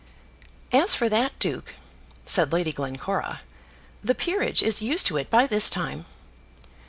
[0.71, 1.75] "As for that, duke,"
[2.25, 3.41] said Lady Glencora,
[4.03, 6.07] "the peerage is used to it by this time."